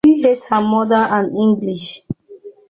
Rui 0.03 0.21
hates 0.23 0.47
her 0.47 0.61
mother 0.61 0.95
and 1.15 1.27
English. 1.37 2.01